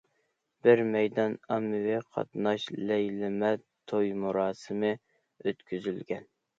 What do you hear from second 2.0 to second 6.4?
قاتناش« لەيلىمە توي مۇراسىمى» ئۆتكۈزۈلگەن.